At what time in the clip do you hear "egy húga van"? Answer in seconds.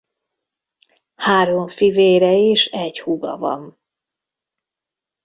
2.65-3.79